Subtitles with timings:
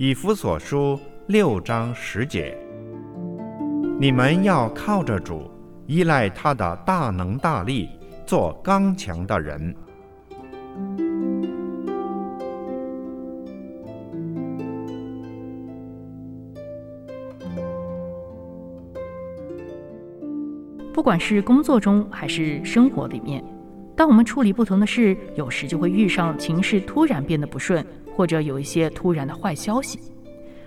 [0.00, 0.96] 以弗所书
[1.26, 2.56] 六章十节，
[3.98, 5.50] 你们要靠着主，
[5.88, 7.88] 依赖他的大能大力，
[8.24, 9.74] 做刚强的人。
[20.94, 23.44] 不管是工作中还是生活里面，
[23.96, 27.84] 当我们处理不同的事，有时就会遇上情势突然变得不顺，
[28.18, 30.00] 或者有一些突然的坏消息，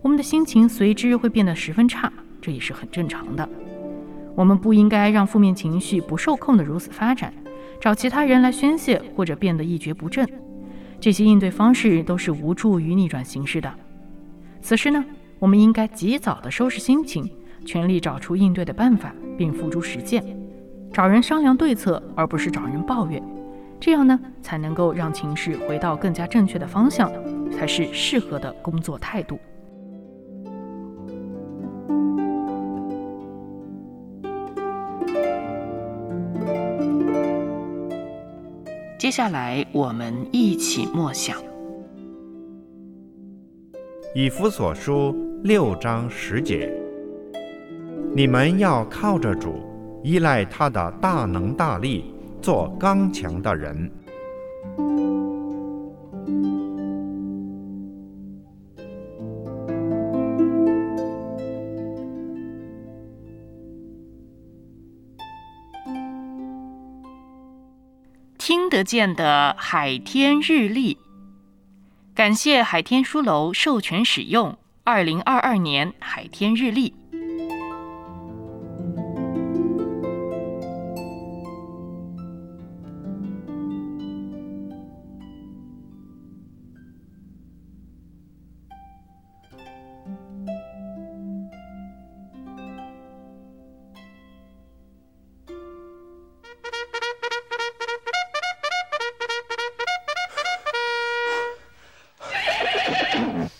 [0.00, 3.46] 我们的心情随之会变得十分差，这也是很正常的。
[4.34, 7.34] 我们不应该让负面情绪不受控的如此发展，
[7.78, 10.26] 找其他人来宣泄，或者变得一蹶不振。
[10.98, 13.70] 这些应对方式都是无助于逆转形势的。
[14.62, 15.04] 此时呢，
[15.38, 17.30] 我们应该及早的收拾心情，
[17.66, 20.24] 全力找出应对的办法，并付诸实践，
[20.94, 23.22] 找人商量对策，而不是找人抱怨。
[23.84, 27.12] 这样呢，才能够让情绪回到更加正确的方向，
[27.52, 29.38] 才是适合的工作态度。
[38.98, 41.36] 接下来，我们一起默想
[44.14, 46.72] 以弗所书六章十节，
[48.16, 49.56] 你们要靠着主，
[50.02, 52.13] 依赖他的大能大力，
[52.44, 53.90] 做刚强的人。
[68.36, 70.98] 听得见的海天日历，
[72.14, 76.92] 感谢海天书楼授权使用二零二二年海天日历。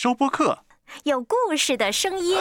[0.00, 0.60] 收播客，
[1.02, 2.38] 有故事的声音。